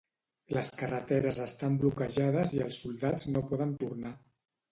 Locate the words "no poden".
3.35-3.77